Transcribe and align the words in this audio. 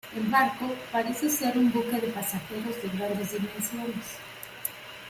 El 0.17 0.23
Barco 0.29 0.65
parece 0.91 1.29
ser 1.29 1.55
un 1.59 1.71
buque 1.71 1.99
de 2.01 2.07
pasajeros 2.07 2.81
de 2.81 2.89
grandes 2.97 3.33
dimensiones"". 3.33 4.17